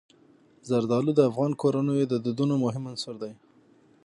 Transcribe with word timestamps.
زردالو 0.69 1.11
د 1.15 1.19
افغان 1.29 1.51
کورنیو 1.61 2.09
د 2.09 2.15
دودونو 2.25 2.53
مهم 2.65 2.83
عنصر 2.91 3.15
دی. 3.23 3.33